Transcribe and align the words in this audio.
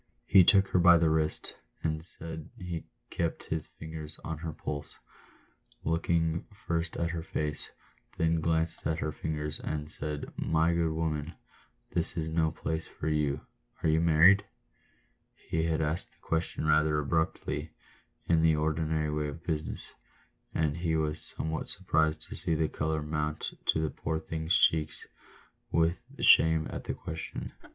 He 0.25 0.43
took 0.43 0.69
her 0.69 0.79
by 0.79 0.97
the 0.97 1.11
wrist, 1.11 1.53
and 1.83 1.99
as 2.01 2.17
he 2.57 2.85
kept 3.11 3.43
his 3.51 3.67
fingers 3.67 4.19
on 4.23 4.39
her 4.39 4.51
pulse, 4.51 4.95
looked 5.83 6.09
first 6.65 6.97
at 6.97 7.11
her 7.11 7.21
face, 7.21 7.69
then 8.17 8.41
glanced 8.41 8.87
at 8.87 8.97
her 8.97 9.11
figure, 9.11 9.51
and 9.63 9.91
said," 9.91 10.33
My 10.55 10.73
good 10.73 10.93
woman, 10.93 11.35
this 11.91 12.17
is 12.17 12.29
no 12.29 12.49
place 12.49 12.87
for 12.87 13.09
you— 13.09 13.41
are 13.83 13.89
you 13.89 14.01
married?" 14.01 14.43
He 15.35 15.65
had 15.65 15.83
asked 15.83 16.09
the 16.11 16.27
question 16.27 16.65
rather 16.65 16.97
abruptly— 16.97 17.69
in 18.27 18.41
the 18.41 18.55
ordinary 18.55 19.11
way 19.11 19.27
of 19.27 19.43
business— 19.43 19.83
and 20.55 20.77
he 20.77 20.95
was 20.95 21.21
somewhat 21.37 21.67
surprised 21.69 22.23
to 22.23 22.35
see 22.35 22.55
the 22.55 22.67
colour 22.67 23.03
mount 23.03 23.53
to 23.67 23.79
the 23.79 23.91
poor 23.91 24.17
thing's 24.19 24.57
cheeks 24.57 25.05
with 25.71 25.97
shame 26.19 26.65
at 26.71 26.85
the 26.85 26.95
question. 26.95 27.51